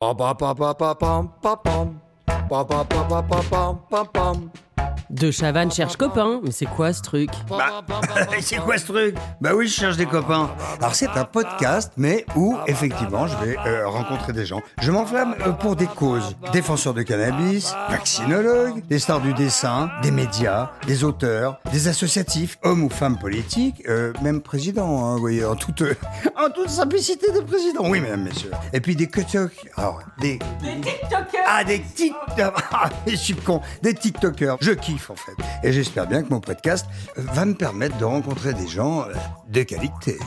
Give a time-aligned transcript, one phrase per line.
[0.00, 2.00] Ba ba ba ba ba bum ba bum.
[2.48, 4.36] Ba ba ba ba ba bum ba bum.
[5.10, 6.40] De Chavannes cherche copain.
[6.44, 7.30] Mais c'est quoi ce truc?
[7.48, 7.82] Bah,
[8.40, 9.16] c'est quoi ce truc?
[9.40, 10.50] Bah oui, je cherche des copains.
[10.78, 14.60] Alors c'est un podcast, mais où effectivement je vais euh, rencontrer des gens.
[14.80, 16.36] Je m'enflamme euh, pour des causes.
[16.52, 22.84] Défenseurs de cannabis, vaccinologues, des stars du dessin, des médias, des auteurs, des associatifs, hommes
[22.84, 25.82] ou femmes politiques, euh, même présidents, hein, vous voyez, en toute,
[26.36, 27.88] en toute simplicité de président.
[27.88, 28.50] Oui, mesdames, messieurs.
[28.72, 29.50] Et puis des TikTok.
[29.76, 30.38] Alors, des...
[30.62, 33.60] Des TikTokers Ah, des TikTokers Ah, je suis con.
[33.82, 34.56] Des TikTokers.
[34.60, 35.32] Je kiffe, en fait.
[35.62, 36.86] Et j'espère bien que mon podcast
[37.16, 39.12] euh, va me permettre de rencontrer des gens euh,
[39.48, 40.18] de qualité.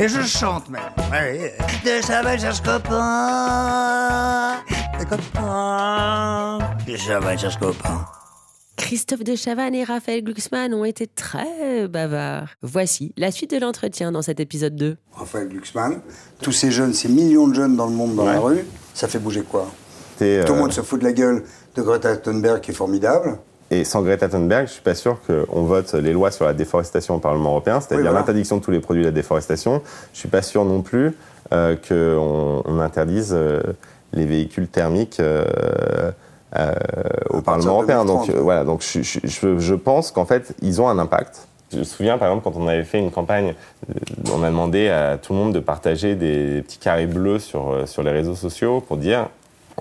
[0.00, 0.80] Et je chante même.
[1.10, 1.54] Ouais.
[1.84, 4.54] De Chavannes cherche copain.
[4.98, 6.58] Des copains.
[6.86, 8.06] De Chavannes cherche copain.
[8.76, 12.48] Christophe de Chavannes et Raphaël Glucksmann ont été très bavards.
[12.62, 14.96] Voici la suite de l'entretien dans cet épisode 2.
[15.12, 16.00] Raphaël Glucksmann,
[16.40, 19.18] tous ces jeunes, ces millions de jeunes dans le monde, dans la rue, ça fait
[19.18, 19.70] bouger quoi
[20.18, 21.44] C'est, Tout le euh, monde se fout de la gueule
[21.74, 23.38] de Greta Thunberg qui est formidable.
[23.74, 27.14] Et sans Greta Thunberg, je suis pas sûr qu'on vote les lois sur la déforestation
[27.14, 28.18] au Parlement européen, c'est-à-dire Oui, voilà.
[28.18, 29.80] l'interdiction de tous les produits de la déforestation.
[30.12, 31.16] Je suis pas sûr non plus
[31.52, 33.62] euh, qu'on on interdise euh,
[34.12, 35.44] les véhicules thermiques euh,
[36.58, 36.72] euh,
[37.30, 38.04] au Parlement européen.
[38.04, 38.42] Donc 2030.
[38.42, 41.46] voilà, donc je, je- je- je pense qu'en fait, ils ont un impact.
[41.72, 43.54] Je me souviens, par exemple, quand on avait fait une campagne,
[44.34, 48.02] on a demandé à tout le monde de partager des petits carrés bleus sur, sur
[48.02, 49.28] les réseaux sociaux pour dire,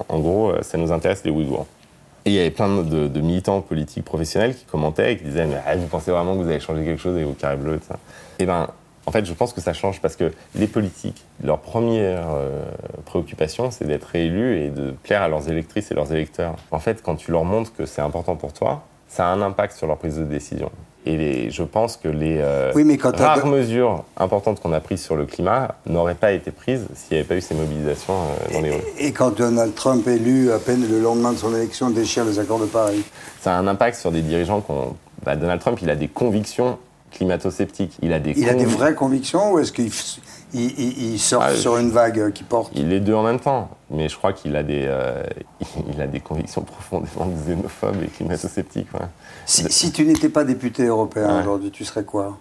[0.07, 1.65] en gros, ça nous intéresse les Ouïghours.
[2.25, 5.75] Et il y avait plein de, militants politiques professionnels qui commentaient et qui disaient ah,
[5.75, 7.87] vous pensez vraiment que vous avez changé quelque chose avec vos carrés bleus et tout
[7.87, 7.99] ça?
[8.39, 8.67] Eh ben,
[9.05, 12.63] en fait, je pense que ça change parce que les politiques, leur première euh,
[13.05, 16.55] préoccupation, c'est d'être réélus et de plaire à leurs électrices et leurs électeurs.
[16.69, 19.75] En fait, quand tu leur montres que c'est important pour toi, ça a un impact
[19.75, 20.71] sur leur prise de décision.
[21.05, 24.71] Et les- je pense que les euh, Oui, mais quand t'as- rares mesures importantes qu'on
[24.71, 27.55] a prises sur le climat n'auraient pas été prises s'il n'y avait pas eu ces
[27.55, 28.81] mobilisations euh, dans les rues.
[28.99, 32.59] Et quand Donald Trump élu, à peine le lendemain de son élection, déchire les accords
[32.59, 33.03] de Paris.
[33.41, 34.95] ça a un impact sur des dirigeants qui ont...
[35.25, 36.77] bah, Donald Trump, il a des convictions
[37.11, 37.97] climato-sceptiques.
[38.01, 39.91] Il a des, Il a des vraies convictions ou est-ce qu'il
[40.53, 43.23] il, il- il surfe Ah, sur je- une vague qui porte Il est deux en
[43.23, 43.69] même temps.
[43.89, 45.23] Mais je crois qu'il a des, euh,
[45.93, 48.93] il a des convictions profondément xénophobes et climato-sceptiques.
[48.93, 49.05] ouais.
[49.45, 51.41] si, si tu n'étais pas député européen Ouais.
[51.41, 52.37] aujourd'hui, tu serais quoi?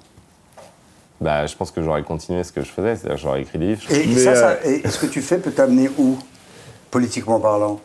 [1.21, 3.83] Bah, je pense que j'aurais continué ce que je faisais, c'est-à-dire j'aurais écrit des livres.
[3.91, 6.17] Et, Mais, ça, euh, ça- et ce que tu fais peut t'amener où
[6.91, 7.79] Politiquement parlant?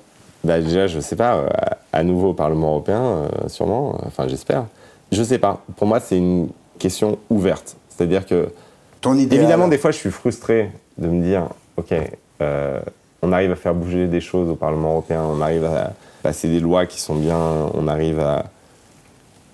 [0.43, 1.47] Bah déjà, je sais pas, euh,
[1.93, 4.65] à nouveau au Parlement européen, euh, sûrement, euh, enfin j'espère.
[5.11, 5.61] Je sais pas.
[5.75, 6.49] Pour moi, c'est une
[6.85, 7.77] question ouverte.
[7.89, 8.49] C'est-à-dire que,
[9.01, 10.69] Ton idéal évidemment, des fois, je suis frustré
[10.99, 11.47] de me dire,
[11.77, 11.93] OK,
[12.41, 12.79] euh,
[13.23, 16.59] on arrive à faire bouger des choses au Parlement européen, on arrive à passer des
[16.59, 17.39] lois qui sont bien,
[17.73, 18.45] on arrive à...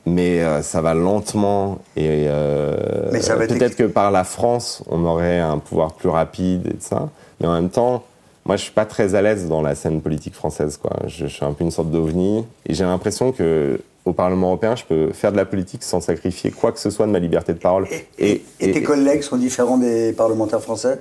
[0.06, 5.60] Mais euh, ça va lentement et euh, peut-être que par la France, on aurait un
[5.60, 7.10] pouvoir plus rapide et tout ça.
[7.40, 8.04] Mais en même temps,
[8.46, 10.78] moi, je suis pas très à l'aise dans la scène politique française.
[10.82, 10.92] Quoi.
[11.06, 12.44] Je, je suis un peu une sorte d'ovni.
[12.66, 16.52] Et j'ai l'impression que au Parlement européen, je peux faire de la politique sans sacrifier
[16.52, 17.88] quoi que ce soit de ma liberté de parole.
[17.92, 21.00] Et, et- et tes collègues sont différents des parlementaires français?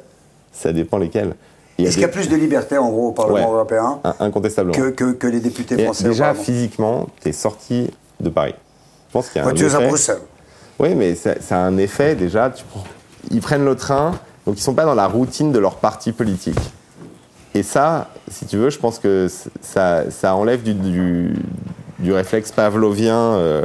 [0.53, 1.35] Ça dépend lesquels.
[1.79, 3.55] Est-ce qu'il y a plus de liberté en gros au Parlement Ouais.
[3.55, 4.77] européen In- Incontestablement.
[4.77, 7.89] que, que, que les députés français déjà, physiquement, tu es sorti
[8.21, 8.55] de Paris.
[9.09, 10.19] Je pense qu'il y a Quand un tu es à Bruxelles.
[10.79, 12.51] Oui, mais ça, ça a un effet déjà.
[12.51, 12.65] Tu
[13.31, 14.13] Ils prennent le train,
[14.47, 16.59] donc ils sont pas dans la routine de leur parti politique.
[17.55, 19.29] Et ça, si tu veux, je pense que
[19.63, 21.35] ça, ça enlève du, du,
[22.01, 23.65] du réflexe pavlovien euh,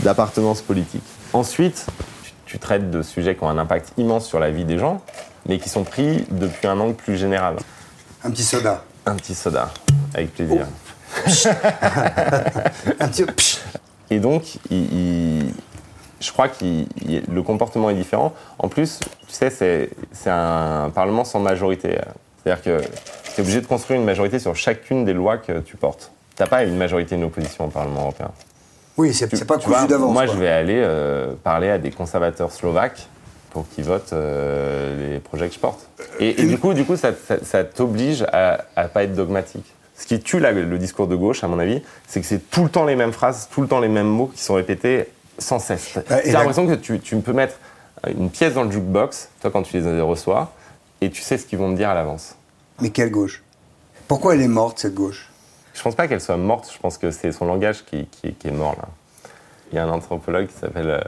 [0.00, 1.02] d'appartenance politique.
[1.32, 1.86] Ensuite,
[2.24, 5.00] tu, tu traites de sujets qui ont un impact immense sur la vie des gens,
[5.48, 7.56] mais qui sont pris depuis un angle plus général.
[8.24, 8.84] Un petit soda.
[9.06, 9.70] Un petit soda,
[10.14, 10.66] avec plaisir.
[13.00, 13.24] Un petit.
[14.10, 15.54] Et donc, il- il-
[16.20, 16.64] je crois que
[17.30, 18.32] le comportement est différent.
[18.58, 21.98] En plus, tu sais, c'est un Parlement sans majorité.
[22.42, 22.80] C'est-à-dire que
[23.34, 26.10] tu es obligé de construire une majorité sur chacune des lois que tu portes.
[26.36, 28.30] Tu n'as pas une majorité, une opposition au Parlement européen.
[28.96, 30.12] Oui, c'est pas cousu d'avance.
[30.12, 30.34] Moi, quoi.
[30.34, 33.06] je vais aller euh, parler à des conservateurs slovaques
[33.50, 35.88] pour qu'ils votent euh, les projets que je porte.
[36.20, 39.64] Et, et du coup, du coup ça, ça- ça t'oblige à ne pas être dogmatique.
[39.98, 42.64] Ce qui tue la- le discours de gauche, à mon avis, c'est que c'est tout
[42.64, 45.06] le temps les mêmes phrases, tout le temps les mêmes mots qui sont répétés
[45.38, 45.92] sans cesse.
[46.08, 47.54] Bah, la- l'impression que tu, tu peux mettre
[48.06, 50.52] une pièce dans le jukebox, toi, quand tu les reçois,
[51.00, 52.34] et tu sais ce qu'ils vont te dire à l'avance.
[52.82, 53.42] Mais quelle gauche?
[54.06, 55.30] Pourquoi elle est morte, cette gauche?
[55.76, 58.76] Je pense pas qu'elle soit morte, je pense que c'est son langage qui, est mort
[58.78, 58.88] là.
[59.70, 61.00] Il y a un anthropologue qui s'appelle euh,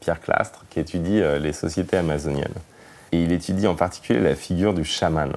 [0.00, 2.52] Pierre Clastre qui étudie euh, les sociétés amazoniennes.
[3.12, 5.30] Et il étudie en particulier la figure du chaman.
[5.30, 5.36] Le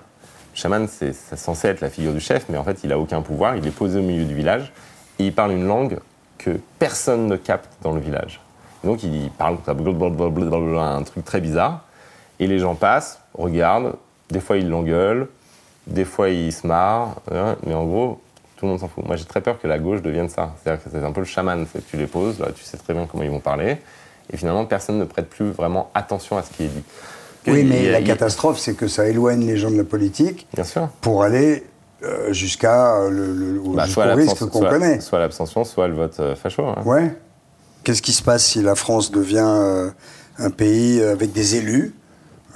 [0.54, 3.56] chaman, c'est censé être la figure du chef, mais en fait, il a aucun pouvoir.
[3.56, 4.74] Il est posé au milieu du village
[5.18, 6.00] et il parle une langue
[6.38, 8.42] que personne ne capte dans le village.
[8.84, 11.86] Donc, il parle un truc très bizarre.
[12.40, 13.96] Et les gens passent, regardent,
[14.30, 15.30] des fois ils l'engueulent,
[15.88, 18.20] des fois ils se marrent, hein, mais en gros,
[18.64, 19.06] tout le monde s'en fout.
[19.06, 20.54] Moi, j'ai très peur que la gauche devienne ça.
[20.64, 22.78] C'est-à-dire que c'est un peu le chaman, c'est que tu les poses, là, tu sais
[22.78, 23.78] très bien comment ils vont parler,
[24.32, 26.84] et finalement, personne ne prête plus vraiment attention à ce qui est dit.
[27.48, 29.84] Oui, il- mais il- la il- catastrophe, c'est que ça éloigne les gens de la
[29.84, 30.88] politique Bien sûr.
[31.02, 31.66] pour aller
[32.04, 33.84] euh, jusqu'à euh, le, Bah,
[34.16, 35.00] risque qu'on connaît.
[35.02, 36.66] soit l'abstention, soit le vote euh, facho.
[36.66, 36.82] hein.
[36.86, 37.14] Ouais.
[37.84, 39.90] Qu'est-ce qui se passe si la France devient euh,
[40.38, 41.94] un pays avec des élus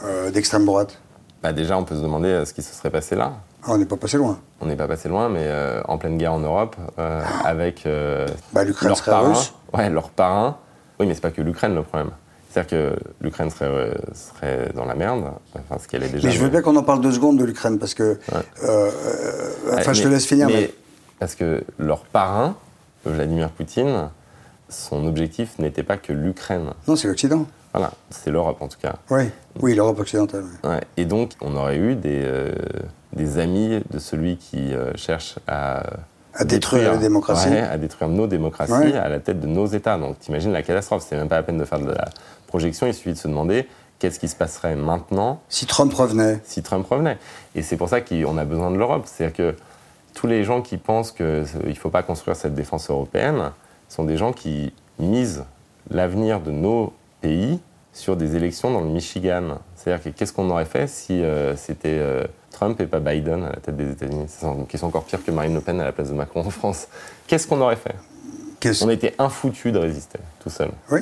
[0.06, 1.00] euh, d'extrême droite?
[1.44, 3.34] Bah, déjà, on peut se demander euh, ce qui se serait passé là.
[3.64, 4.40] Ah, On n'est pas passé loin.
[4.62, 8.28] On n'est pas passé loin, mais euh, en pleine guerre en Europe, euh, avec euh,
[8.54, 9.30] Bah, l'Ukraine leur serait parrain.
[9.30, 9.54] russe.
[9.74, 10.58] Ouais, leur parrain.
[11.00, 12.12] Oui, mais c'est pas que l'Ukraine le problème.
[12.50, 16.28] C'est-à-dire que l'Ukraine serait, serait dans la merde, enfin ce qu'elle est déjà.
[16.28, 18.18] Mais je veux bien qu'on en parle deux secondes de l'Ukraine parce que.
[18.32, 20.48] Ouais, enfin, je te laisse finir.
[20.48, 20.74] mais Mais...
[21.20, 22.56] Parce que leur parrain,
[23.06, 24.10] Vladimir Poutine,
[24.70, 26.72] son objectif n'était pas que l'Ukraine.
[26.88, 27.46] Non, c'est l'Occident.
[27.74, 28.96] Voilà, c'est l'Europe en tout cas.
[29.12, 29.24] Oui,
[29.62, 30.46] oui, l'Europe occidentale.
[30.64, 32.24] Ouais, Et donc, on aurait eu des,
[33.18, 35.84] des amis de celui qui euh, cherche à.
[36.34, 37.50] À détruire la démocratie.
[37.50, 38.94] Ouais, à détruire nos démocraties Ouais.
[38.96, 39.98] à la tête de nos États.
[39.98, 41.04] Donc, t'imagines la catastrophe.
[41.08, 42.06] C'est même pas la peine de faire de la
[42.46, 42.86] projection.
[42.86, 43.68] Il suffit de se demander
[43.98, 47.18] qu'est-ce qui se passerait maintenant Si Trump revenait, si Trump revenait.
[47.56, 49.04] Et c'est pour ça qu'on a besoin de l'Europe.
[49.08, 49.56] C'est-à-dire que
[50.14, 51.26] tous les gens qui pensent qu'il
[51.66, 53.52] ne faut pas construire cette défense européenne
[53.90, 55.44] sont des gens qui misent
[55.90, 57.60] l'avenir de nos pays
[57.94, 59.58] sur des élections dans le Michigan.
[59.76, 62.26] C'est-à-dire que qu'est-ce qu'on aurait fait si euh, c'était euh,
[62.58, 65.54] Trump et pas Biden à la tête des États-Unis une question encore pire que Marine
[65.54, 66.88] Le Pen à la place de Macron en France.
[67.28, 67.94] Qu'est-ce qu'on aurait fait
[68.84, 70.70] On était infoutus de résister, tout seul.
[70.92, 71.02] Oui.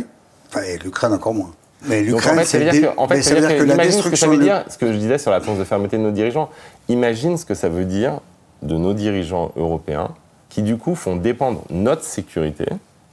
[0.50, 1.52] Enfin, et l'Ukraine encore moins.
[1.88, 3.50] Mais en l'Ukraine, fait, ça c'est veut dé- dire que, en fait, ça veut dire
[3.50, 4.32] que que la imagine ce que ça destruction.
[4.32, 6.50] veut de- dire, ce que je disais sur l'absence de fermeté de nos dirigeants.
[6.90, 8.20] Imagine ce que ça veut dire
[8.62, 10.10] de nos dirigeants européens
[10.50, 12.66] qui du coup font dépendre notre sécurité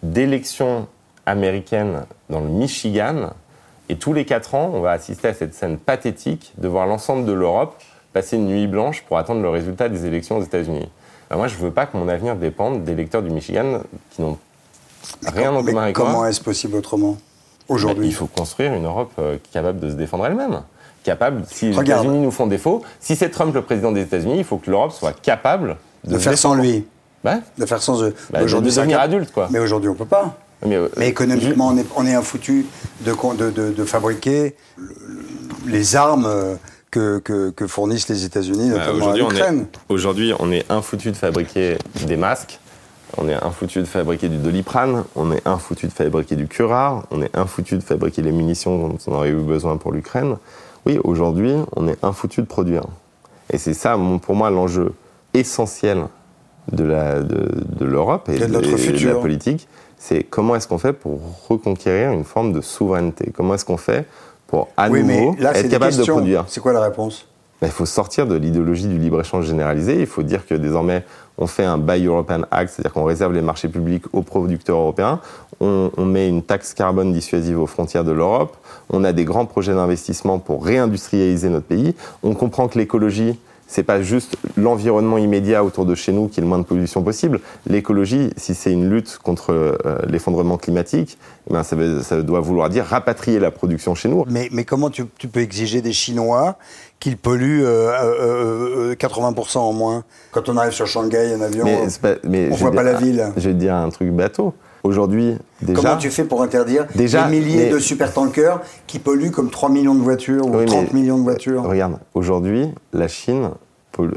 [0.03, 0.89] d'élections
[1.27, 3.31] américaines dans le Michigan
[3.89, 7.25] et tous les quatre ans, on va assister à cette scène pathétique de voir l'ensemble
[7.25, 7.77] de l'Europe
[8.13, 10.89] passer une nuit blanche pour attendre le résultat des élections aux États-Unis.
[11.31, 13.81] Ben, moi, je veux pas que mon avenir dépende d'électeurs du Michigan
[14.11, 14.39] qui n'ont
[15.27, 16.29] rien en commun avec comment moi.
[16.31, 17.19] est-ce possible autrement Bah,
[17.69, 20.63] aujourd'hui il faut construire une Europe euh, capable de se défendre elle-même.
[21.05, 21.81] Capable, si les.
[21.81, 24.93] États-Unis nous font défaut, si c'est Trump le président des États-Unis, il faut que l'Europe
[24.93, 26.87] soit capable de, de faire sans lui,
[27.59, 28.15] de faire sans eux.
[28.31, 29.49] Bah, de aujourd'hui, ça devenir adulte, quoi.
[29.51, 30.37] Mais aujourd'hui, on peut pas.
[30.65, 32.67] Mais, euh, Mais économiquement, on est, on est un foutu
[33.01, 34.95] de, de, de, de fabriquer le-
[35.67, 36.55] les armes euh,
[36.93, 39.61] que, que, que fournissent les États-Unis, Bah, notamment à aujourd'hui, on l'Ukraine.
[39.63, 42.61] est, aujourd'hui, on est infoutu de fabriquer des masques,
[43.17, 47.21] on est infoutu de fabriquer du doliprane, on est infoutu de fabriquer du curare, on
[47.23, 50.37] est infoutu de fabriquer les munitions dont on aurait eu besoin pour l'Ukraine.
[50.87, 52.83] Oui, aujourd'hui, on est infoutu de produire.
[53.51, 54.93] Et c'est ça, pour moi, l'enjeu
[55.35, 56.05] essentiel
[56.71, 57.49] de la- de,
[57.79, 59.67] de l'Europe et De de, notre et de la politique,
[59.99, 63.33] c'est comment est-ce qu'on fait pour reconquérir une forme de souveraineté?
[63.35, 64.07] Comment est-ce qu'on fait
[64.53, 67.27] pour, à oui, mais là, être capable de produire C'est quoi la réponse
[67.63, 70.01] ben, il faut sortir de l'idéologie du libre-échange généralisé.
[70.01, 71.05] Il faut dire que désormais,
[71.39, 75.21] on fait un Buy European Act, c'est-à-dire qu'on réserve les marchés publics aux producteurs européens.
[75.61, 78.57] On, on met une taxe carbone dissuasive aux frontières de l'Europe.
[78.91, 81.95] On a des grands projets d'investissement pour réindustrialiser notre pays.
[82.25, 83.39] On comprend que l'écologie,
[83.73, 87.03] c'est pas juste l'environnement immédiat autour de chez nous qui est le moins de pollution
[87.03, 87.41] possible.
[87.67, 89.77] L'écologie, si c'est une lutte contre euh,
[90.09, 94.25] l'effondrement climatique, eh ben ça, doit vouloir dire rapatrier la production chez nous.
[94.29, 96.57] mais, mais comment tu, tu peux exiger des Chinois
[97.01, 100.05] qu'ils polluent euh, euh, euh, 80% en moins?
[100.33, 102.99] Quand on arrive sur Shanghai en avion, Mais pas- mais on voit pas dire- la
[102.99, 103.33] ville.
[103.37, 104.53] Je vais te dire un truc bateau.
[104.85, 105.81] Aujourd'hui, déjà.
[105.81, 109.69] comment tu fais pour interdire Déjà, des milliers mais- de supertankers qui polluent comme 3
[109.71, 111.63] millions de voitures ou Oui, 30 mais- millions de voitures?
[111.63, 113.51] Regarde, aujourd'hui, la Chine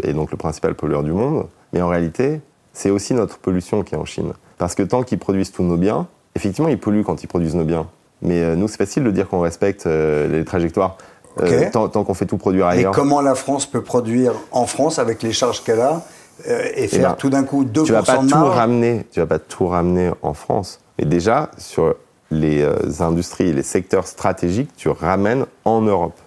[0.04, 2.42] est donc le principal pollueur du monde, mais en réalité,
[2.74, 4.34] c'est aussi notre pollution qui est en Chine.
[4.58, 7.66] Parce que tant qu'ils produisent tous nos biens, effectivement, ils polluent quand ils produisent nos
[7.66, 7.88] biens.
[8.22, 10.98] Mais euh, nous, c'est facile de dire qu'on respecte euh, les trajectoires
[11.42, 12.94] euh, tant, tant qu'on fait tout produire Mais ailleurs.
[12.94, 16.02] comment la France peut produire en France avec les charges qu'elle a
[16.48, 19.06] euh, et faire ben, tout d'un coup 2% tu vas pas de tout marge ramener,
[19.12, 20.80] tu vas pas tout ramener en France.
[20.98, 21.96] Mais déjà sur
[22.32, 26.18] les euh, industries, les secteurs stratégiques, tu ramènes en Europe.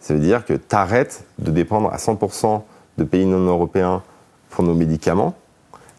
[0.00, 2.62] Ça veut dire que tu arrêtes de dépendre à 100%
[2.98, 4.02] de pays non européens
[4.50, 5.34] pour nos médicaments.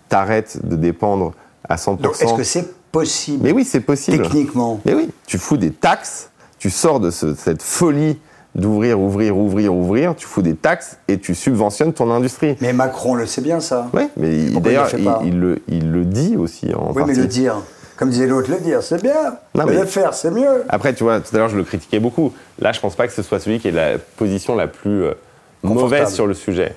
[0.10, 1.34] Tu arrêtes de dépendre
[1.68, 1.98] à 100%.
[2.02, 4.24] Donc est-ce que c'est possible Mais oui, c'est possible.
[4.24, 8.18] techniquement Mais oui, tu fous des taxes, tu sors de ce- cette folie
[8.56, 12.56] d'ouvrir, ouvrir, ouvrir, ouvrir, tu fous des taxes et tu subventionnes ton industrie.
[12.62, 13.88] Mais Macron le sait bien ça.
[13.94, 14.90] Oui, mais il d'ailleurs,
[15.24, 17.58] il, le, il le dit aussi en Oui, mais le dire,
[17.98, 19.36] comme disait l'autre, le dire, c'est bien.
[19.54, 20.64] Non, mais le faire, c'est mieux.
[20.70, 22.34] Après, tu vois, tout à l'heure, je le critiquais beaucoup.
[22.60, 25.14] Là, je pense pas que ce soit celui qui ait la position la plus euh,
[25.64, 26.76] mauvaise sur le sujet.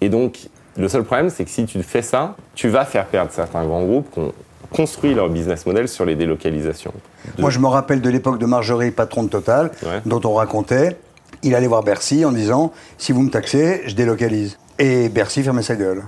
[0.00, 0.38] Et donc,
[0.76, 3.82] le seul problème, c'est que si tu fais ça, tu vas faire perdre certains grands
[3.84, 4.32] groupes qui ont
[4.70, 6.92] construit leur business model sur les délocalisations.
[7.36, 10.00] De- Moi, je me rappelle de l'époque de Marjorie, patron de Total, Ouais.
[10.04, 10.96] dont on racontait.
[11.42, 14.58] Il allait voir Bercy en disant si vous me taxez, je délocalise.
[14.78, 16.02] Et Bercy fermait sa gueule.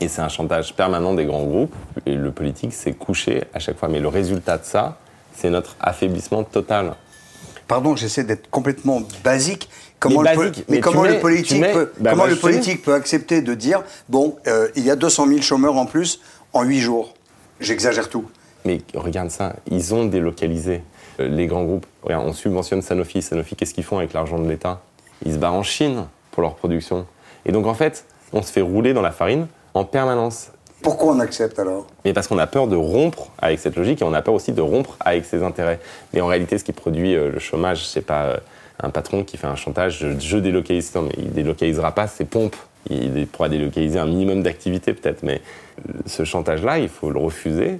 [0.00, 1.74] Et c'est un chantage permanent des grands groupes.
[2.06, 3.88] Et le politique s'est couché à chaque fois.
[3.88, 4.98] Mais le résultat de ça,
[5.34, 6.94] c'est notre affaiblissement total.
[7.72, 9.68] Pardon, j'essaie d'être complètement basique.
[9.98, 12.92] Comment, Mais le, mais comment le politique, tu mets- peut, bah, comment le politique peut
[12.94, 16.20] accepter de dire bon, euh, il y a 200 000 chômeurs en plus
[16.52, 17.14] en 8 jours
[17.60, 18.24] J'exagère tout.
[18.64, 20.82] Mais regarde ça, ils ont délocalisé
[21.20, 21.86] euh, les grands groupes.
[22.02, 23.22] Regarde, on subventionne Sanofi.
[23.22, 24.82] Sanofi, qu'est-ce qu'ils font avec l'argent de l'État?
[25.24, 27.06] Ils se barrent en Chine pour leur production.
[27.46, 30.48] Et donc en fait, on se fait rouler dans la farine en permanence.
[30.82, 34.04] Pourquoi on accepte alors Mais parce qu'on a peur de rompre avec cette logique et
[34.04, 35.78] on a peur aussi de rompre avec ses intérêts.
[36.12, 38.36] Mais en réalité, ce qui produit euh, le chômage, c'est pas euh,
[38.82, 40.92] un patron qui fait un chantage, je, délocalise.
[40.94, 42.56] Non, mais il délocalisera pas ses pompes.
[42.90, 45.40] Il pourra délocaliser un minimum d'activité peut-être, mais
[45.88, 47.78] euh, ce chantage-là, il faut le refuser.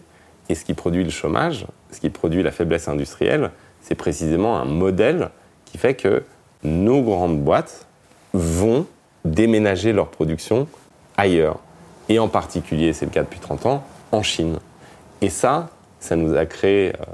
[0.48, 4.64] Et ce qui produit le chômage, ce qui produit la faiblesse industrielle, c'est précisément un
[4.64, 5.30] modèle
[5.64, 6.22] qui fait que
[6.62, 7.86] nos grandes boîtes
[8.32, 8.86] vont
[9.24, 10.68] déménager leur production
[11.16, 11.58] ailleurs.
[12.08, 14.58] Et en particulier, c'est le cas depuis 30 ans, en Chine.
[15.20, 17.04] Et ça, ça nous a créé euh,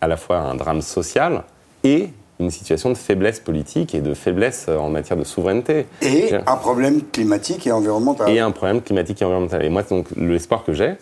[0.00, 1.42] à la fois un drame social
[1.84, 5.86] et une situation de faiblesse politique et de faiblesse euh, en matière de souveraineté.
[6.02, 8.30] Et un problème climatique et environnemental.
[8.30, 9.64] et un problème climatique et environnemental.
[9.64, 10.94] Et moi, donc, l'espoir que j'ai,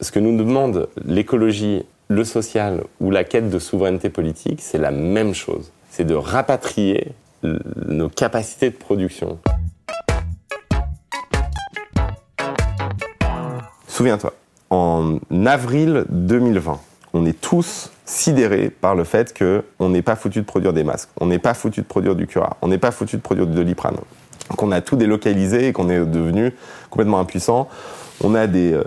[0.00, 4.90] ce que nous demande l'écologie, le social ou la quête de souveraineté politique, c'est la
[4.90, 5.70] même chose.
[5.90, 9.38] C'est de rapatrier nos capacités de production.
[14.00, 14.32] Souviens-toi,
[14.70, 16.80] en avril 2020,
[17.12, 21.10] on est tous sidérés par le fait qu'on n'est pas foutu de produire des masques,
[21.20, 23.54] on n'est pas foutu de produire du cura, on n'est pas foutu de produire du
[23.54, 23.96] doliprane,
[24.56, 26.54] qu'on a tout délocalisé et qu'on est devenu
[26.88, 27.68] complètement impuissant.
[28.24, 28.84] On a des euh,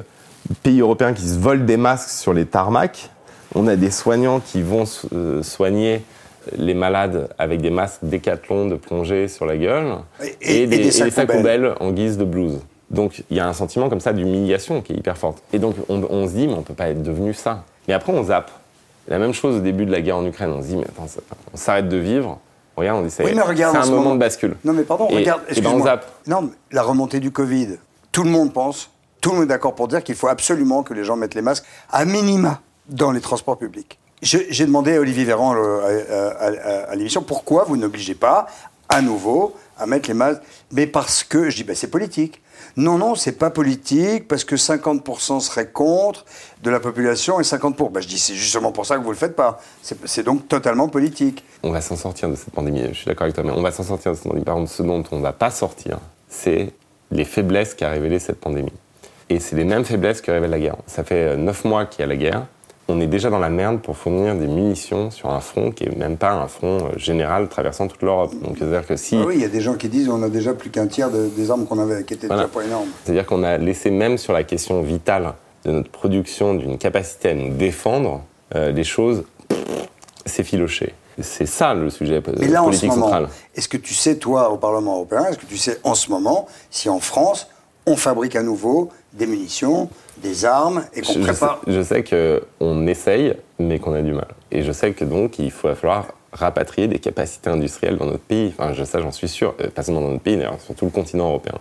[0.63, 3.12] pays européens qui se volent des masques sur les tarmacs,
[3.53, 6.03] on a des soignants qui vont euh, soigner
[6.58, 9.93] les malades avec des masques décathlon de plongée sur la gueule
[10.24, 12.62] Et- et- et des sacs poubelles en guise de blouse.
[12.93, 15.39] Donc il y a un sentiment comme ça d'humiliation qui est hyper forte.
[15.51, 17.63] Et donc on, on se dit, mais on peut pas être devenu ça.
[17.88, 18.51] Mais après on zappe.
[19.09, 20.51] La même chose au début de la guerre en Ukraine.
[20.51, 21.07] On se dit, mais attends,
[21.53, 22.39] on s'arrête de vivre.
[22.77, 24.55] Regarde, on dit, Oui, c'est un moment moment- de bascule.
[24.63, 25.85] Non mais pardon, Et- regarde, et ben, on excuse-moi.
[25.85, 26.05] zappe.
[26.27, 27.77] Non, mais la remontée du Covid,
[28.13, 28.89] tout le monde pense,
[29.21, 31.41] tout le monde est d'accord pour dire qu'il faut absolument que les gens mettent les
[31.41, 34.00] masques à minima dans les transports publics.
[34.21, 38.47] J'ai demandé à Olivier Véran à, à- à- à l'émission pourquoi vous n'obligez pas
[38.88, 40.42] à nouveau à mettre les masques.
[40.72, 42.42] Mais parce que, je dis, ben, c'est politique.
[42.75, 46.25] Non, non, c'est pas politique, parce que 50% seraient contre
[46.63, 47.92] de la population et 50% pour.
[47.92, 49.60] Ben, je dis, c'est justement pour ça que vous le faites pas.
[49.82, 51.44] C'est donc totalement politique.
[51.62, 53.72] On va s'en sortir de cette pandémie, je suis d'accord avec toi, mais on va
[53.72, 54.46] s'en sortir de cette pandémie.
[54.46, 56.74] Par contre, ce dont on ne va pas sortir, c'est
[57.12, 58.74] les faiblesses qu'a révélé cette pandémie.
[59.30, 60.75] Et c'est les mêmes faiblesses que révèle la guerre.
[60.88, 62.46] Ça fait euh, neuf mois qu'il y a la guerre.
[62.93, 65.95] On est déjà dans la merde pour fournir des munitions sur un front qui est
[65.97, 68.31] même pas un front euh, général traversant toute l'Europe.
[68.43, 69.17] Donc, c'est-à-dire que si.
[69.19, 71.09] Ah oui, il y a des gens qui disent on a déjà plus qu'un tiers
[71.09, 72.43] de- des armes qu'on avait, qui étaient Voilà.
[72.43, 72.89] déjà pas énormes.
[73.03, 75.33] C'est-à-dire qu'on a laissé même sur la question vitale
[75.65, 78.21] de notre production, d'une capacité à nous défendre,
[78.53, 79.23] euh, les choses
[80.27, 80.93] s'effilocher.
[81.19, 84.17] C'est ça le sujet euh, Mais là, en ce politique moment, est-ce que tu sais,
[84.17, 87.47] toi, au Parlement européen, est-ce que tu sais en ce moment si en France,
[87.88, 91.62] on fabrique à nouveau des munitions, des armes et qu'on Je, je sais, prépare.
[91.67, 94.27] je sais qu'on essaye, mais qu'on a du mal.
[94.51, 98.20] Et je sais que donc il faut- va falloir rapatrier des capacités industrielles dans notre
[98.24, 98.53] pays.
[98.58, 99.53] Enfin, je, ça, j'en suis sûr.
[99.62, 101.53] Euh, Pas seulement dans notre pays, d'ailleurs, sur tout le continent européen.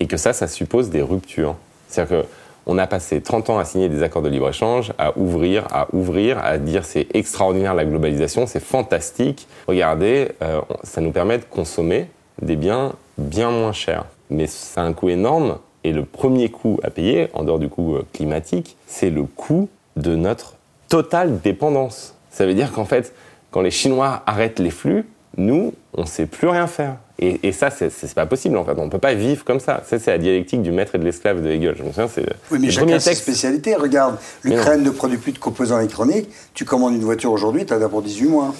[0.00, 1.56] Et que ça, ça suppose des ruptures.
[1.88, 2.24] C'est-à-dire
[2.66, 6.38] qu'on a passé 30 ans à signer des accords de libre-échange, à ouvrir, à ouvrir,
[6.44, 9.48] à dire c'est extraordinaire la globalisation, c'est fantastique.
[9.66, 12.06] Regardez, euh, on- ça nous permet de consommer
[12.42, 14.04] des biens bien moins chers.
[14.28, 15.56] Mais ça a un coût énorme.
[15.88, 19.70] Et le premier coût à payer, en dehors du coût euh, climatique, c'est le coût
[19.96, 20.56] de notre
[20.90, 22.14] totale dépendance.
[22.30, 23.14] Ça veut dire qu'en fait,
[23.50, 25.06] quand les Chinois arrêtent les flux,
[25.38, 26.96] nous, on ne sait plus rien faire.
[27.18, 28.74] Et, et ça, c'est- pas possible en fait.
[28.76, 29.82] On ne peut pas vivre comme ça.
[29.86, 31.74] Ça, c'est la dialectique du maître et de l'esclave de Hegel.
[31.78, 33.22] Je me souviens, c'est Oui, mais le chacun premier texte.
[33.22, 33.74] spécialités.
[33.74, 36.28] Regarde, l'Ukraine ne produit plus de composants électroniques.
[36.52, 38.54] Tu commandes une voiture aujourd'hui, tu as pour 18 mois.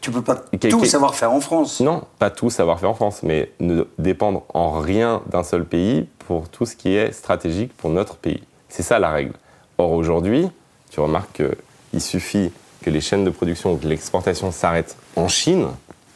[0.00, 0.36] Tu peux pas
[0.70, 1.80] tout savoir faire en France.
[1.80, 6.06] Non, pas tout savoir faire en France, mais ne dépendre en rien d'un seul pays
[6.32, 8.42] pour tout ce qui est stratégique pour notre pays.
[8.70, 9.32] C'est ça la règle.
[9.76, 10.48] Or aujourd'hui,
[10.90, 11.42] tu remarques
[11.90, 12.50] qu'il suffit
[12.82, 15.66] que les chaînes de production, que l'exportation s'arrête en Chine,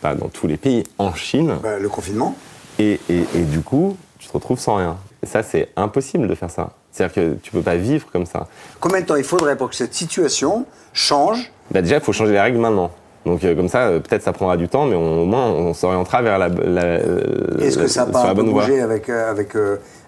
[0.01, 2.35] pas dans tous les pays, en Chine, Bah, le confinement.
[2.79, 4.97] et, et- et du coup, tu te retrouves sans rien.
[5.23, 6.71] Et ça, c'est impossible de faire ça.
[6.93, 8.47] C'est-à-dire que tu peux pas vivre comme ça.
[8.81, 11.53] Combien de temps il faudrait pour que cette situation change?
[11.71, 12.91] Bah déjà, il faut changer les règles maintenant.
[13.27, 15.75] Donc euh, comme ça, euh, peut-être ça prendra du temps, mais on- au moins on
[15.75, 18.81] s'orientera vers la, la- euh, Est-ce que la- ça sur pas la un peu bougé
[18.81, 19.57] avec, euh, avec,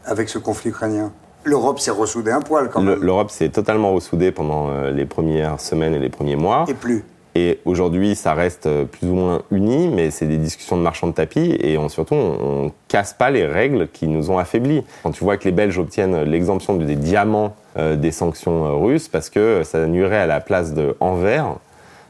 [0.08, 1.12] avec ce conflit ukrainien
[1.44, 3.00] L'Europe s'est ressoudée un poil quand même.
[3.00, 6.64] L'Europe s'est totalement ressoudée pendant euh, les premières semaines et les premiers mois.
[6.68, 7.04] Et plus.
[7.34, 11.06] Et aujourd'hui, ça reste euh, plus ou moins uni, mais c'est des discussions de marchands
[11.06, 14.82] de tapis et on, surtout, on, ne casse pas les règles qui nous ont affaiblis.
[15.04, 19.08] Quand tu vois que les Belges obtiennent l'exemption des diamants euh, des sanctions euh, russes
[19.08, 21.54] parce que ça nuirait à la place de Anvers,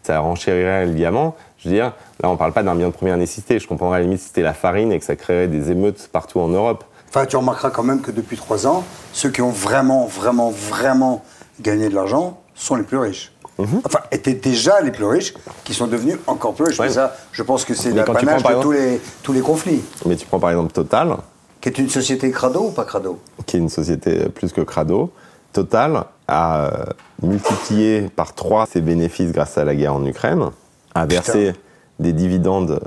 [0.03, 1.37] ça renchérirait le diamant.
[1.59, 3.59] Je veux dire, là, on ne parle pas d'un bien de première nécessité.
[3.59, 6.09] Je comprendrais à la limite si c'était la farine et que ça créerait des émeutes
[6.11, 6.85] partout en Europe.
[7.09, 11.25] Enfin, tu remarqueras quand même que depuis trois ans, ceux qui ont vraiment, vraiment, vraiment
[11.61, 13.33] gagné de l'argent sont les plus riches.
[13.59, 13.81] Mhm.
[13.85, 15.35] Enfin, étaient déjà les plus riches,
[15.65, 16.91] qui sont devenus encore plus riches.
[16.91, 19.83] Ça, je pense que c'est l'apanage de tous, les, tous les conflits.
[20.07, 21.17] Mais tu prends par exemple Total.
[21.61, 23.19] Qui est une société crado ou pas crado?
[23.47, 25.11] Qui est une société plus que crado.
[25.53, 26.85] Total a euh,
[27.23, 30.51] multiplié par trois ses bénéfices grâce à la guerre en Ukraine,
[30.95, 31.55] a versé
[31.99, 32.81] des dividendes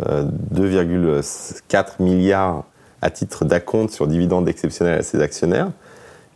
[0.54, 1.22] 2,4
[1.74, 2.63] euh, milliards
[3.01, 5.72] à titre d'acompte sur dividendes exceptionnels à ses actionnaires.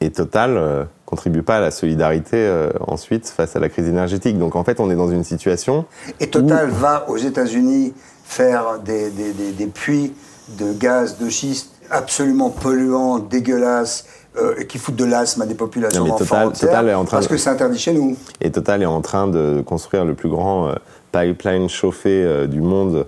[0.01, 4.37] Et Total euh, contribue pas à la solidarité euh, ensuite face à la crise énergétique.
[4.37, 5.85] Donc en fait, on est dans une situation.
[6.19, 7.93] Et Total va aux États-Unis
[8.25, 10.13] faire des, des, des, puits
[10.57, 14.05] de gaz de schiste absolument polluants, dégueulasses,
[14.37, 17.37] euh, qui foutent de l'asthme à des populations Total, Total est en train parce que
[17.37, 18.17] c'est interdit chez nous.
[18.41, 20.73] Et Total est en train de construire le plus grand
[21.13, 23.03] pipeline chauffé du monde euh,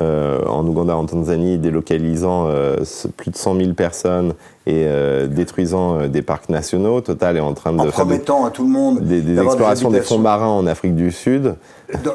[0.00, 2.76] en Ouganda, en Tanzanie, délocalisant euh,
[3.16, 4.34] plus de 100 000 personnes
[4.66, 7.00] et euh, détruisant des parcs nationaux.
[7.00, 10.00] Total est en train de en promettant à tout le monde des, des explorations des,
[10.00, 11.56] fonds marins en Afrique du Sud.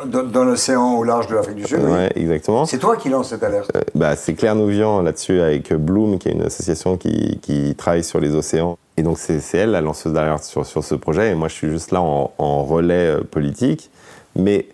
[0.07, 1.79] Dans, l'océan au large de l'Afrique du Sud.
[1.84, 2.65] Oui, exactement.
[2.65, 3.72] C'est toi qui lance cette alerte.
[3.93, 8.19] bah, c'est Claire Nouvian là-dessus avec Bloom, qui est une association qui, qui travaille sur
[8.19, 8.77] les océans.
[9.00, 11.31] Et donc c'est elle la lanceuse d'alerte sur, sur ce projet.
[11.31, 13.91] Et moi, je suis juste là en, en relais politique.
[14.36, 14.67] Mais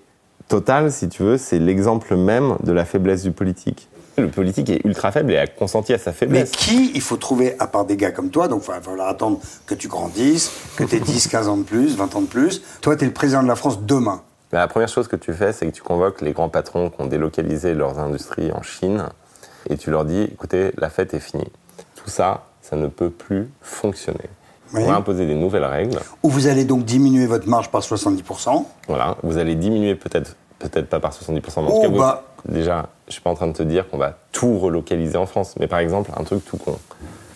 [0.47, 3.87] Total, si tu veux, c'est l'exemple même de la faiblesse du politique.
[4.17, 6.51] Le politique est ultra faible et a consenti à sa faiblesse.
[6.51, 9.07] Mais qui il faut trouver, à part des gars comme toi, donc il va falloir
[9.07, 12.27] attendre que tu grandisses, que tu aies 10, 15 ans de plus, 20 ans de
[12.27, 12.61] plus.
[12.81, 14.21] Toi, tu es le président de la France demain.
[14.51, 17.07] la première chose que tu fais, c'est que tu convoques les grands patrons qui ont
[17.07, 19.05] délocalisé leurs industries en Chine
[19.69, 21.51] et tu leur dis, écoutez, la fête est finie.
[21.95, 24.29] Tout ça, ça ne peut plus fonctionner.
[24.73, 25.99] On va imposer des nouvelles règles.
[26.23, 28.65] Où vous allez donc diminuer votre marge par 70%.
[28.87, 32.23] Voilà, vous allez diminuer peut-être peut-être pas par 70%, mais en tout cas, bah.
[32.47, 35.55] déjà, je suis pas en train de te dire qu'on va tout relocaliser en France,
[35.59, 36.77] mais par exemple, un truc tout con.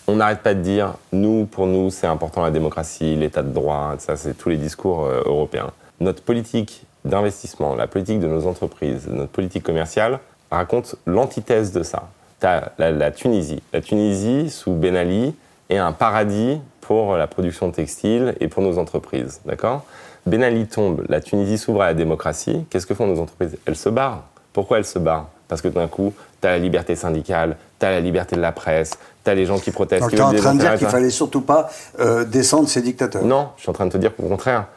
[0.06, 3.96] On n'arrête pas de dire, nous, pour nous, c'est important la démocratie, l'état de droit,
[3.98, 5.70] ça, c'est tous les discours euh, européens.
[6.00, 10.20] Notre politique d'investissement, la politique de nos entreprises, notre politique commerciale
[10.50, 12.08] raconte l'antithèse de ça.
[12.40, 13.62] Tu as la, Tunisie.
[13.72, 15.34] La Tunisie, sous Ben Ali,
[15.68, 19.42] est un paradis pour la production textile et pour nos entreprises.
[19.44, 19.84] D'accord?
[20.24, 22.64] Ben Ali tombe, la Tunisie s'ouvre à la démocratie.
[22.70, 23.58] Qu'est-ce que font nos entreprises?
[23.66, 24.22] Elles se barrent.
[24.54, 25.28] Pourquoi elles se barrent?
[25.48, 28.52] Parce que d'un coup, tu as la liberté syndicale, tu as la liberté de la
[28.52, 30.08] presse, tu as les gens qui protestent.
[30.08, 31.68] tu es en train de dire qu'il fallait surtout pas
[32.00, 33.22] euh, descendre ces dictateurs.
[33.22, 34.68] Non, je suis en train de te dire qu'au contraire,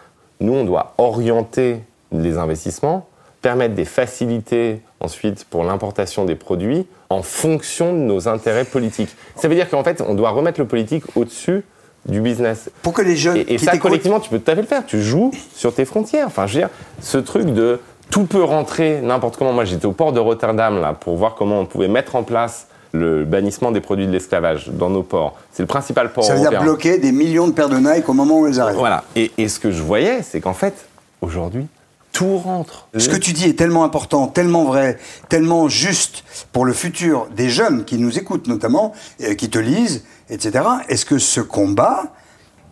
[0.41, 1.79] nous, on doit orienter
[2.11, 3.07] les investissements,
[3.41, 9.15] permettre des facilités ensuite pour l'importation des produits en fonction de nos intérêts politiques.
[9.37, 11.63] Ça veut dire qu'en fait, on doit remettre le politique au-dessus
[12.07, 12.69] du business.
[12.81, 13.43] Pour que les jeunes.
[13.47, 14.85] Et, ça, collectivement, tu peux tout à fait le faire.
[14.85, 16.27] Tu joues sur tes frontières.
[16.27, 16.69] Enfin, je veux dire,
[17.01, 19.53] ce truc de tout peut rentrer n'importe comment.
[19.53, 22.67] Moi, j'étais au port de Rotterdam, là, pour voir comment on pouvait mettre en place
[22.93, 25.37] le bannissement des produits de l'esclavage dans nos ports.
[25.51, 28.13] C'est le principal port Ça veut dire bloquer des millions de paires de Nike au
[28.13, 28.77] moment où elles arrivent.
[28.77, 29.03] Voilà.
[29.15, 30.73] Et, et ce que je voyais, c'est qu'en fait,
[31.21, 31.67] aujourd'hui,
[32.21, 32.87] tout rentre.
[32.95, 37.49] Ce que tu dis est tellement important, tellement vrai, tellement juste pour le futur des
[37.49, 40.63] jeunes qui nous écoutent notamment, euh, qui te lisent, etc.
[40.87, 42.13] Est-ce que ce combat,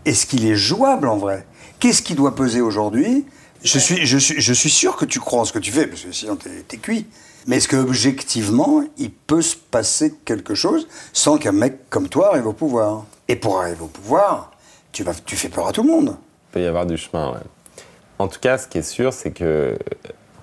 [0.06, 1.48] est-ce qu'il est jouable en vrai?
[1.80, 3.26] Qu'est-ce qui doit peser aujourd'hui?
[3.64, 5.88] Je suis, je, suis, je suis sûr que tu crois en ce que tu fais,
[5.88, 7.08] parce que sinon t'es cuit.
[7.48, 12.46] Mais est-ce qu'objectivement, il peut se passer quelque chose sans qu'un mec comme toi arrive
[12.46, 13.06] au pouvoir?
[13.28, 14.52] Et pour arriver au pouvoir,
[14.92, 16.18] tu, vas, tu fais peur à tout le monde.
[16.50, 17.40] Il peut y avoir du chemin, ouais.
[18.20, 19.78] En tout cas, ce qui est sûr, c'est que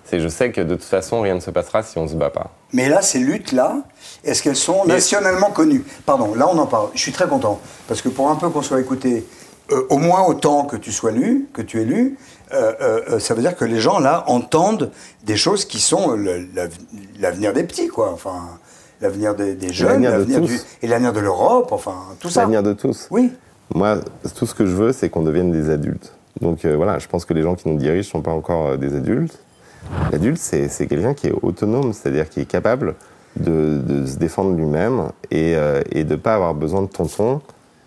[0.05, 2.15] c'est je sais que de toute façon, rien ne se passera si on ne se
[2.15, 2.51] bat pas.
[2.73, 3.83] Mais là, ces luttes-là,
[4.25, 5.85] est-ce qu'elles sont nationalement connues?
[6.07, 6.89] Pardon, là on en parle.
[6.95, 7.61] Je suis très content.
[7.89, 9.27] Parce que pour un peu qu'on soit écouté,
[9.73, 12.17] euh, au moins autant que tu sois lu, que tu es lu,
[12.53, 14.93] euh, euh, ça veut dire que les gens là entendent
[15.25, 16.17] des choses qui sont
[17.19, 18.13] l'avenir des petits, quoi.
[18.13, 18.59] Enfin,
[19.01, 22.43] l'avenir des, jeunes, l'avenir du, et l'avenir de l'Europe, enfin, tout ça.
[22.43, 23.09] L'avenir de tous.
[23.11, 23.33] Oui.
[23.75, 23.99] Moi,
[24.37, 26.13] tout ce que je veux, c'est qu'on devienne des adultes.
[26.41, 28.67] Donc euh, voilà, je pense que les gens qui nous dirigent ne sont pas encore
[28.67, 29.39] euh, des adultes.
[30.11, 32.97] L'adulte, c'est quelqu'un qui est autonome, c'est-à-dire qui est capable
[33.37, 37.41] de, se défendre lui-même et, euh, et, de ne pas avoir besoin de tonton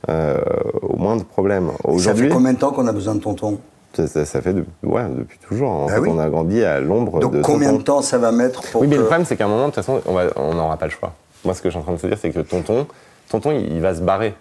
[0.07, 1.71] au moindre problème.
[1.97, 3.59] Ça fait combien de temps qu'on a besoin de tonton?
[3.93, 5.69] Ça, fait ouais, depuis toujours.
[5.69, 8.31] En bah fait, on a grandi à l'ombre de Donc combien de temps ça va
[8.31, 10.77] mettre pour Oui, mais le problème, c'est qu'à un moment, de toute façon, on n'aura
[10.77, 11.13] pas le choix.
[11.43, 12.87] Moi, ce que je suis en train de te dire, c'est que tonton,
[13.29, 14.35] tonton, il va se barrer.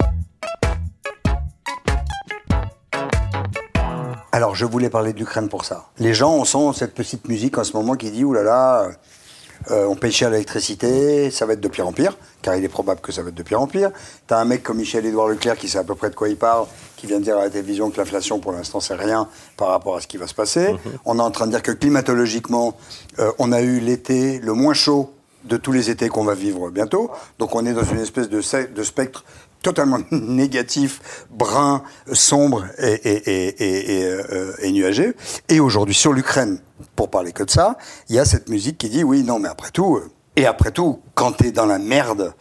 [4.38, 5.86] Alors, je voulais parler de l'Ukraine pour ça.
[5.98, 9.72] Les gens on sent cette petite musique en ce moment qui dit, oulala, là là,
[9.72, 12.68] euh, on paye cher l'électricité, ça va être de pire en pire, car il est
[12.68, 13.90] probable que ça va être de pire en pire.
[14.28, 16.66] T'as un mec comme Michel-Édouard Leclerc qui sait à peu près de quoi il parle,
[16.96, 19.96] qui vient de dire à la télévision que l'inflation, pour l'instant, c'est rien par rapport
[19.96, 20.72] à ce qui va se passer.
[20.72, 20.78] Mhm.
[21.04, 22.76] On est en train de dire que climatologiquement,
[23.18, 26.70] euh, on a eu l'été le moins chaud de tous les étés qu'on va vivre
[26.70, 27.10] bientôt.
[27.40, 28.40] Donc on est dans une espèce de,
[28.72, 29.24] de spectre
[29.62, 35.14] totalement négatif, brun, sombre et, et, et, euh, et nuageux.
[35.48, 36.60] Et aujourd'hui, sur l'Ukraine,
[36.96, 37.76] pour parler que de ça,
[38.08, 40.70] il y a cette musique qui dit oui, non, mais après tout, euh, et après
[40.70, 42.32] tout, quand t'es dans la merde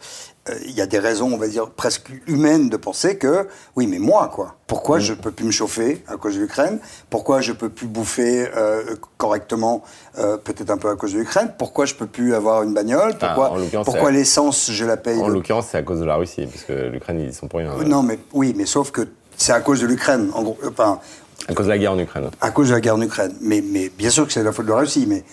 [0.66, 3.98] il y a des raisons, on va dire, presque humaines de penser que, oui, mais
[3.98, 4.54] moi, quoi.
[4.66, 6.78] Pourquoi je peux plus me chauffer à cause de l'Ukraine?
[7.08, 9.82] Pourquoi je peux plus bouffer euh, correctement,
[10.18, 11.52] euh, peut-être un peu à cause de l'Ukraine?
[11.58, 13.14] Pourquoi je peux plus avoir une bagnole?
[13.20, 16.46] Ah, Pourquoi, pourquoi l'essence, je la paye En l'occurrence, c'est à cause de la Russie,
[16.46, 17.74] parce que l'Ukraine, ils sont pour rien.
[17.86, 20.30] Non, mais oui, mais sauf que c'est à cause de l'Ukraine.
[20.34, 21.00] En gros, enfin,
[21.48, 22.28] à cause de la guerre en Ukraine.
[22.42, 23.32] À cause de la guerre en Ukraine.
[23.40, 25.24] Mais, mais bien sûr que c'est la faute de la Russie, mais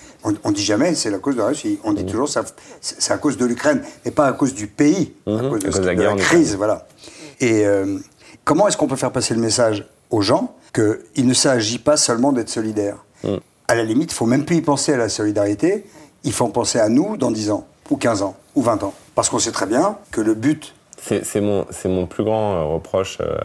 [0.43, 1.79] on, ne dit jamais c'est la cause de la Russie.
[1.83, 2.09] On dit mhm.
[2.09, 2.29] toujours
[2.81, 5.49] c'est à cause de l'Ukraine, mais pas à cause du pays, à mhm.
[5.49, 6.87] cause de, la, guerre crise, voilà.
[7.39, 7.97] Et euh,
[8.43, 12.31] comment est-ce qu'on peut faire passer le message aux gens qu'il ne s'agit pas seulement
[12.31, 12.97] d'être solidaire?
[13.23, 13.39] Mhm.
[13.67, 15.85] À la limite, il faut même plus y penser à la solidarité.
[16.23, 18.93] Il faut en penser à nous dans 10 ans, ou 15 ans, ou 20 ans.
[19.13, 23.19] Parce qu'on sait très bien que le but c'est mon, mon, plus grand euh, reproche
[23.21, 23.37] euh,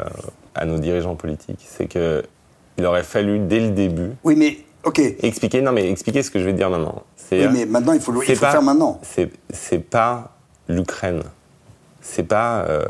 [0.55, 1.61] à nos dirigeants politiques.
[1.67, 2.23] C'est que
[2.79, 4.13] il aurait fallu dès le début.
[4.25, 5.01] Oui, mais ok.
[5.23, 7.03] Expliquer, non, mais expliquer ce que je vais dire maintenant.
[7.33, 9.01] Oui, mais maintenant il faut le, faire maintenant.
[9.03, 10.33] C'est pas
[10.69, 11.23] l'Ukraine.
[12.01, 12.87] C'est pas euh,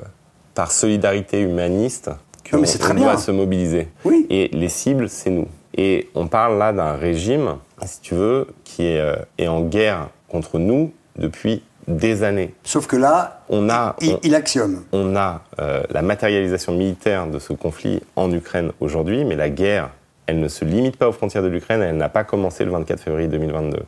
[0.55, 2.11] par solidarité humaniste
[2.51, 2.63] qu'on
[2.95, 3.89] doit se mobiliser.
[4.05, 4.27] Oui.
[4.31, 5.49] Et les cibles, c'est nous.
[5.77, 10.09] Et on parle là d'un régime, si tu veux, qui est, euh, est en guerre
[10.29, 12.55] contre nous depuis des années.
[12.63, 14.83] Sauf que là, on a, il, actionne.
[14.93, 19.91] On a euh, la matérialisation militaire de ce conflit en Ukraine aujourd'hui, mais la guerre,
[20.31, 23.01] elle ne se limite pas aux frontières de l'Ukraine, elle n'a pas commencé le 24
[23.01, 23.81] février 2022.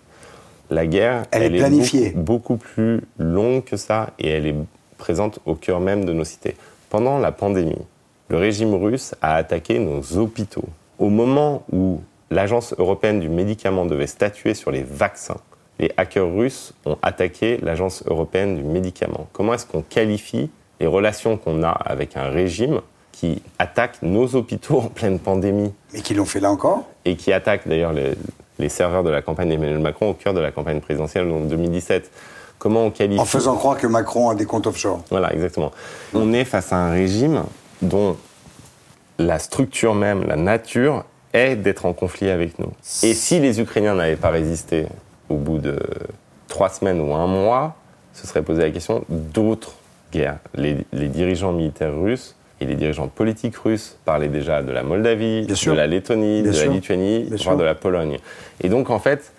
[0.71, 2.11] La guerre, elle, est planifiée.
[2.17, 4.55] beaucoup, plus longue que ça et elle est
[4.99, 6.57] présente au cœur même de nos cités.
[6.91, 7.79] Pendant la pandémie,
[8.29, 10.65] le régime russe a attaqué nos hôpitaux.
[10.99, 12.01] Au moment où
[12.31, 15.41] l'Agence européenne du médicament devait statuer sur les vaccins,
[15.79, 19.29] les hackers russes ont attaqué l'Agence européenne du médicament.
[19.33, 20.51] Comment est-ce qu'on qualifie
[20.81, 22.81] les relations qu'on a avec un régime
[23.13, 27.33] qui attaque nos hôpitaux en pleine pandémie Et qui l'ont fait là encore Et qui
[27.33, 31.31] attaque d'ailleurs les, serveurs de la campagne d'Emmanuel Macron au cœur de la campagne présidentielle
[31.31, 32.11] en 2017.
[32.59, 35.03] Comment on qualifie En faisant croire que Macron a des comptes offshore.
[35.11, 35.73] Voilà, exactement.
[36.15, 37.43] On est face à un régime
[37.83, 38.17] dont
[39.19, 42.71] la structure même, la nature, est d'être en conflit avec nous.
[43.03, 44.87] Et si les Ukrainiens n'avaient pas résisté
[45.29, 45.79] au bout de
[46.49, 47.75] trois semaines ou un mois,
[48.13, 49.75] se serait posé la question d'autres
[50.13, 50.39] guerres.
[50.55, 55.73] Les, dirigeants militaires russes et les dirigeants politiques russes parlaient déjà de la Moldavie, de
[55.73, 58.19] la Lettonie, de la Lituanie, voire de la Pologne.
[58.61, 59.33] Et donc, en fait,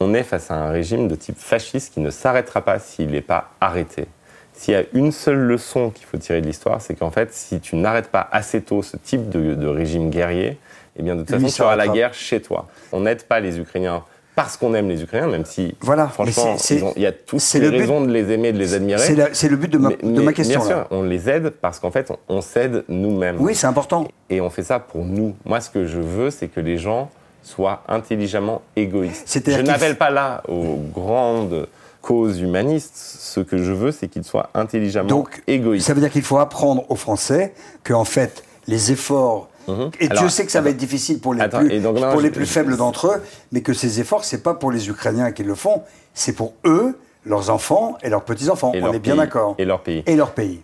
[0.00, 3.20] on est face à un régime de type fasciste qui ne s'arrêtera pas s'il n'est
[3.20, 4.06] pas arrêté.
[4.54, 7.60] S'il y a une seule leçon qu'il faut tirer de l'histoire, c'est qu'en fait, si
[7.60, 10.58] tu n'arrêtes pas assez tôt ce type de, régime guerrier,
[10.96, 12.66] eh bien, de toute façon, tu auras la guerre chez toi.
[12.92, 14.04] On n'aide pas les Ukrainiens
[14.42, 16.56] parce qu'on aime les Ukrainiens, même si, voilà, franchement,
[16.96, 19.28] il y a toutes les raisons de les aimer, de les admirer.
[19.34, 20.60] C'est le but de ma, de ma question.
[20.60, 23.36] Bien sûr, on les aide parce qu'en fait, on, s'aide nous-mêmes.
[23.38, 24.08] Oui, c'est important.
[24.30, 25.36] Et, on fait ça pour nous.
[25.44, 27.10] Moi, ce que je veux, c'est que les gens
[27.42, 29.42] soient intelligemment égoïstes.
[29.46, 31.68] Je n'appelle pas là aux grandes
[32.00, 32.96] causes humanistes.
[32.96, 35.86] Ce que je veux, c'est qu'ils soient intelligemment Donc, égoïstes.
[35.86, 37.52] Ça veut dire qu'il faut apprendre aux Français
[37.84, 39.90] que, en fait, les efforts Mhm.
[40.00, 42.76] Et Dieu sait que ça va être difficile pour les plus, pour les plus faibles
[42.76, 45.82] d'entre eux, mais que ces efforts, c'est pas pour les Ukrainiens qui le font,
[46.14, 48.72] c'est pour eux, leurs enfants et leurs petits-enfants.
[48.74, 49.54] On est bien d'accord.
[49.58, 50.02] Et leur pays.
[50.06, 50.62] Et leur pays.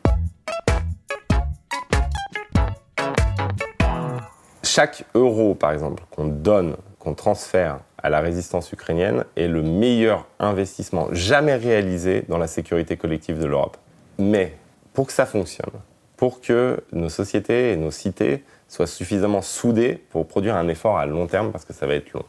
[4.62, 10.27] Chaque euro, par exemple, qu'on donne, qu'on transfère à la résistance ukrainienne est le meilleur
[10.38, 13.77] investissement jamais réalisé dans la sécurité collective de l'Europe.
[14.19, 14.57] Mais
[14.92, 15.73] pour que ça fonctionne,
[16.16, 21.07] pour que nos sociétés et nos cités soient suffisamment soudés pour produire un effort à
[21.07, 22.25] long terme parce que ça va être long.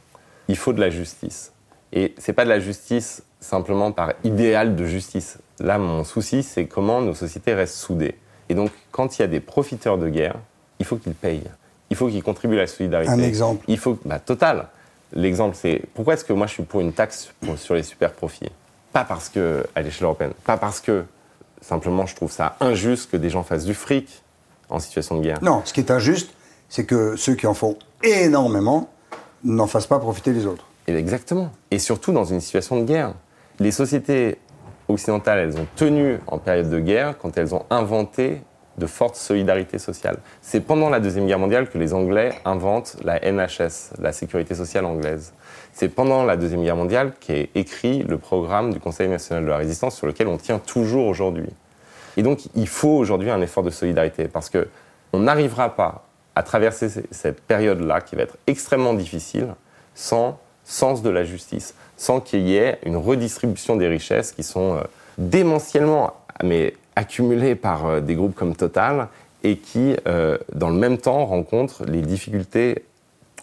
[0.48, 1.52] Il faut de la justice.
[1.94, 5.40] Et c'est pas de la justice simplement par idéal de justice.
[5.60, 8.16] Là, mon souci, c'est comment nos sociétés restent soudées.
[8.50, 10.36] Et donc, quand il y a des profiteurs de guerre,
[10.80, 11.50] il faut qu'ils payent.
[11.90, 13.12] Il faut qu'ils contribuent à la solidarité.
[13.12, 14.68] Un exemple Il faut, bah, total.
[15.14, 18.50] L'exemple, c'est pourquoi est-ce que moi je suis pour une taxe sur les super profits?
[18.92, 21.06] Pas parce que à l'échelle européenne, pas parce que
[21.62, 24.22] simplement je trouve ça injuste que des gens fassent du fric
[24.70, 25.40] en situation de guerre.
[25.42, 26.32] Non, ce qui est injuste,
[26.70, 28.90] c'est que ceux qui en font énormément
[29.44, 30.66] n'en fassent pas profiter les autres.
[30.88, 31.52] exactement.
[31.72, 33.14] Et surtout dans une situation de guerre.
[33.60, 34.38] Les sociétés
[34.88, 38.42] occidentales, elles ont tenu en période de guerre quand elles ont inventé
[38.78, 40.20] de forte solidarité sociale.
[40.42, 44.86] C'est pendant la Deuxième Guerre mondiale que les Anglais inventent la NHS, la sécurité sociale
[44.86, 45.34] anglaise.
[45.74, 49.58] C'est pendant la Deuxième Guerre mondiale qu'est écrit le programme du Conseil national de la
[49.58, 51.50] résistance sur lequel on tient toujours aujourd'hui.
[52.18, 54.68] Et donc, il faut aujourd'hui un effort de solidarité parce que
[55.14, 59.48] on n'arrivera pas à traverser cette période-là qui va être extrêmement difficile
[59.96, 64.76] sans sens de la justice, sans qu'il y ait une redistribution des richesses qui sont
[64.76, 64.82] euh,
[65.18, 69.08] démentiellement mais accumulées par euh, des groupes comme Total
[69.44, 72.84] et qui, euh, dans le même temps, rencontrent les difficultés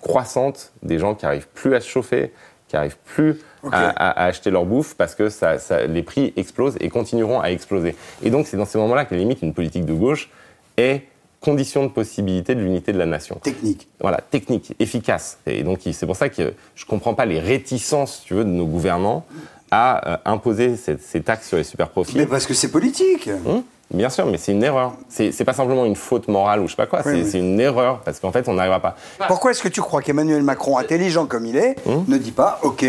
[0.00, 2.32] croissantes des gens qui n'arrivent plus à se chauffer,
[2.74, 5.56] qui n'arrivent plus à, acheter leur bouffe parce que ça,
[5.86, 7.94] les prix explosent et continueront à exploser.
[8.22, 10.28] Et donc, c'est dans ces moments-là que, limite, une politique de gauche
[10.76, 11.02] est
[11.40, 13.36] condition de possibilité de l'unité de la nation.
[13.36, 13.86] Technique.
[14.00, 15.38] Voilà, technique, efficace.
[15.46, 18.50] Et donc, c'est pour ça que je ne comprends pas les réticences, tu veux, de
[18.50, 19.24] nos gouvernants
[19.70, 22.16] à euh, imposer ces, taxes sur les super profits.
[22.16, 23.28] Mais parce que c'est politique.
[23.46, 23.62] Hum,
[23.94, 24.94] bien sûr, mais c'est une erreur.
[25.08, 28.20] C'est pas simplement une faute morale ou je sais pas quoi, c'est une erreur parce
[28.20, 28.96] qu'en fait, on n'arrivera pas.
[29.28, 32.58] Pourquoi est-ce que tu crois qu'Emmanuel Macron, intelligent comme il est, hum ne dit pas
[32.62, 32.84] OK,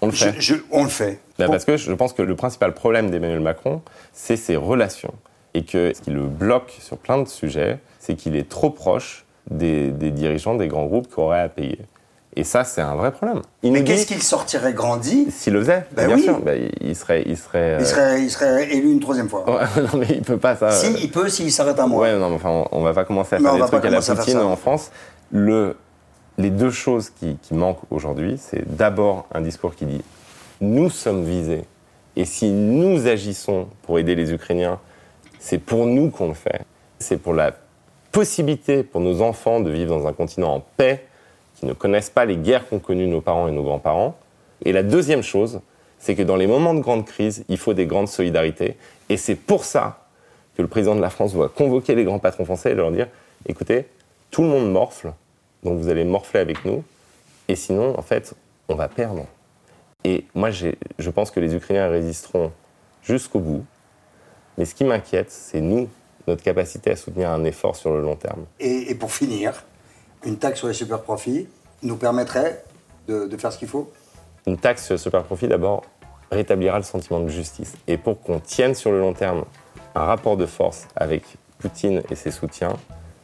[0.00, 0.34] on le fait
[0.70, 1.20] On le fait.
[1.38, 5.14] Bah, parce que je pense que le principal problème d'Emmanuel Macron, c'est ses relations.
[5.54, 9.24] Et que ce qui le bloque sur plein de sujets, c'est qu'il est trop proche
[9.50, 11.78] des, dirigeants des grands groupes qui auraient à payer.
[12.38, 13.40] Et ça, c'est un vrai problème.
[13.62, 16.38] Mais qu'est-ce qu'il sortirait grandi S'il le faisait, bah bien sûr.
[16.40, 19.44] Bah, il, serait, il, serait, il, serait, il serait élu une troisième fois.
[19.76, 20.70] non, mais il peut pas ça.
[20.70, 22.02] Si, il peut s'il s'arrête à moi.
[22.02, 24.38] Ouais, non, mais enfin, on, va pas commencer à faire des trucs à la Poutine
[24.38, 24.90] en France.
[25.32, 25.76] Le,
[26.36, 30.02] les deux choses qui, qui manquent aujourd'hui, c'est d'abord un discours qui dit
[30.60, 31.64] nous sommes visés.
[32.16, 34.78] Et si nous agissons pour aider les Ukrainiens,
[35.38, 36.62] c'est pour nous qu'on le fait.
[36.98, 37.52] C'est pour la
[38.12, 41.06] possibilité pour nos enfants de vivre dans un continent en paix,
[41.56, 44.16] qui ne connaissent pas les guerres qu'ont connues nos parents et nos grands-parents.
[44.64, 45.60] Et la deuxième chose,
[45.98, 48.76] c'est que dans les moments de grande crise, il faut des grandes solidarités.
[49.08, 50.06] Et c'est pour ça
[50.56, 53.08] que le président de la France doit convoquer les grands patrons français et leur dire
[53.46, 53.86] écoutez,
[54.30, 55.12] tout le monde morfle,
[55.62, 56.84] donc vous allez morfler avec nous.
[57.48, 58.34] Et sinon, en fait,
[58.68, 59.26] on va perdre.
[60.04, 62.52] Et moi, je pense que les Ukrainiens résisteront
[63.02, 63.64] jusqu'au bout.
[64.58, 65.88] Mais ce qui m'inquiète, c'est nous,
[66.26, 68.46] notre capacité à soutenir un effort sur le long terme.
[68.58, 69.64] Et, pour finir,
[70.26, 71.48] une taxe sur les super profits
[71.82, 72.64] nous permettrait
[73.08, 73.90] de, faire ce qu'il faut
[74.46, 75.84] Une taxe sur les super profits, d'abord,
[76.30, 77.74] rétablira le sentiment de justice.
[77.86, 79.44] Et pour qu'on tienne sur le long terme
[79.94, 81.22] un rapport de force avec
[81.58, 82.76] Poutine et ses soutiens,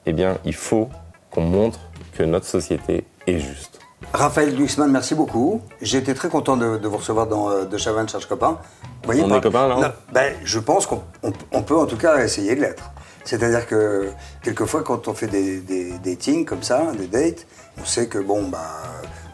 [0.06, 0.88] eh bien, il faut
[1.30, 1.80] qu'on montre
[2.16, 3.80] que notre société est juste.
[4.12, 5.60] Raphaël Glucksmann, merci beaucoup.
[5.80, 8.58] J'ai été très content de, vous recevoir dans euh, De Chavannes Cherche Copain.
[9.04, 12.60] voyez, on est copains, là ben, Je pense qu'on peut en tout cas essayer de
[12.60, 12.92] l'être.
[13.24, 14.10] C'est-à-dire que
[14.42, 17.46] quelquefois, quand on fait des, des datings comme ça, des dates,
[17.80, 18.58] on sait que bon, bah,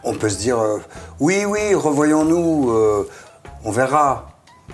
[0.03, 0.77] on peut se dire euh,
[1.19, 3.09] oui, oui, revoyons-nous, euh,
[3.63, 4.27] on verra.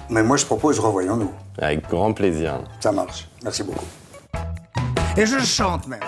[0.10, 1.32] Mais moi, je propose revoyons-nous.
[1.58, 2.60] Avec grand plaisir.
[2.80, 3.30] Ça marche.
[3.44, 3.86] Merci beaucoup.
[5.18, 6.02] Et je chante même.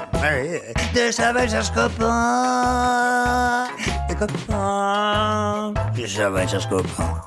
[0.94, 3.68] De Chaval cherche copain.
[4.10, 5.74] Des copains.
[5.96, 7.22] De cherche copain.